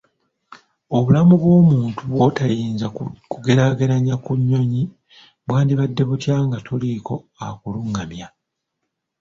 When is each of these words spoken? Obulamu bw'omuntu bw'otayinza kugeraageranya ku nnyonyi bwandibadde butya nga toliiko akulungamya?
Obulamu 0.97 1.33
bw'omuntu 1.41 2.01
bw'otayinza 2.11 2.87
kugeraageranya 3.31 4.15
ku 4.23 4.31
nnyonyi 4.39 4.83
bwandibadde 5.47 6.03
butya 6.09 6.35
nga 6.45 6.57
toliiko 6.65 7.13
akulungamya? 7.45 8.27